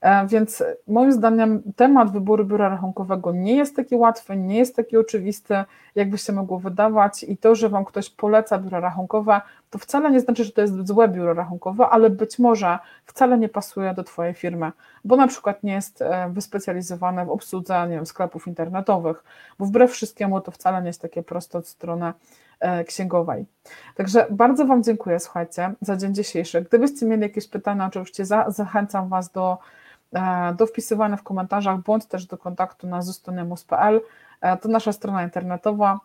E, 0.00 0.26
więc 0.26 0.62
moim 0.86 1.12
zdaniem 1.12 1.62
temat 1.76 2.12
wyboru 2.12 2.44
biura 2.44 2.68
rachunkowego 2.68 3.32
nie 3.32 3.56
jest 3.56 3.76
taki 3.76 3.96
łatwy, 3.96 4.36
nie 4.36 4.58
jest 4.58 4.76
taki 4.76 4.96
oczywisty, 4.96 5.54
jakby 5.94 6.18
się 6.18 6.32
mogło 6.32 6.58
wydawać 6.58 7.22
i 7.22 7.36
to, 7.36 7.54
że 7.54 7.68
Wam 7.68 7.84
ktoś 7.84 8.10
poleca 8.10 8.58
biuro 8.58 8.80
rachunkowe, 8.80 9.40
to 9.70 9.78
wcale 9.78 10.10
nie 10.10 10.20
znaczy, 10.20 10.44
że 10.44 10.52
to 10.52 10.60
jest 10.60 10.86
złe 10.86 11.08
biuro 11.08 11.34
rachunkowe, 11.34 11.86
ale 11.86 12.10
być 12.10 12.38
może 12.38 12.78
wcale 13.06 13.38
nie 13.38 13.48
pasuje 13.48 13.94
do 13.94 14.04
Twojej 14.04 14.34
firmy, 14.34 14.72
bo 15.04 15.16
na 15.16 15.26
przykład 15.26 15.62
nie 15.62 15.72
jest 15.72 16.02
e, 16.02 16.30
wyspecjalizowane 16.30 17.26
w 17.26 17.30
obsłudze 17.30 17.86
nie 17.88 17.94
wiem, 17.94 18.06
sklepów 18.06 18.46
internetowych, 18.46 19.24
bo 19.58 19.66
wbrew 19.66 19.90
wszystkiemu 19.90 20.40
to 20.40 20.50
wcale 20.50 20.80
nie 20.82 20.86
jest 20.86 21.02
takie 21.02 21.22
proste 21.22 21.58
od 21.58 21.68
strony 21.68 22.12
e, 22.60 22.84
księgowej. 22.84 23.46
Także 23.94 24.26
bardzo 24.30 24.66
Wam 24.66 24.82
dziękuję, 24.82 25.20
słuchajcie, 25.20 25.72
za 25.80 25.96
dzień 25.96 26.14
dzisiejszy. 26.14 26.62
Gdybyście 26.62 27.06
mieli 27.06 27.22
jakieś 27.22 27.48
pytania, 27.48 27.86
oczywiście 27.86 28.24
za, 28.24 28.50
zachęcam 28.50 29.08
Was 29.08 29.32
do 29.32 29.58
do 30.56 30.66
wpisywania 30.66 31.16
w 31.16 31.22
komentarzach, 31.22 31.78
bądź 31.78 32.06
też 32.06 32.26
do 32.26 32.38
kontaktu 32.38 32.86
na 32.86 33.02
zustonemus.pl. 33.02 34.00
E, 34.40 34.56
to 34.56 34.68
nasza 34.68 34.92
strona 34.92 35.24
internetowa. 35.24 36.00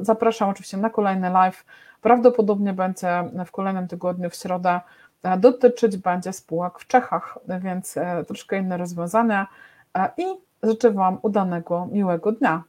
Zapraszam 0.00 0.48
oczywiście 0.48 0.76
na 0.76 0.90
kolejny 0.90 1.30
live. 1.30 1.64
Prawdopodobnie 2.00 2.72
będzie 2.72 3.30
w 3.46 3.50
kolejnym 3.50 3.88
tygodniu, 3.88 4.30
w 4.30 4.34
środę, 4.34 4.80
e, 5.22 5.38
dotyczyć 5.38 5.96
będzie 5.96 6.32
spółek 6.32 6.78
w 6.78 6.86
Czechach, 6.86 7.38
więc 7.48 7.94
troszkę 8.26 8.58
inne 8.58 8.76
rozwiązania 8.76 9.46
i 10.16 10.24
życzę 10.62 10.90
Wam 10.90 11.18
udanego, 11.22 11.88
miłego 11.92 12.32
dnia. 12.32 12.62